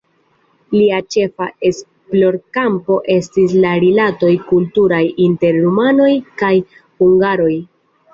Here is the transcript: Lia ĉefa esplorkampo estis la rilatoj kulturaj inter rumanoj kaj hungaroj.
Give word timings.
Lia 0.77 0.99
ĉefa 1.15 1.47
esplorkampo 1.67 2.97
estis 3.15 3.53
la 3.65 3.73
rilatoj 3.83 4.31
kulturaj 4.53 5.03
inter 5.27 5.61
rumanoj 5.67 6.09
kaj 6.41 6.51
hungaroj. 7.03 7.53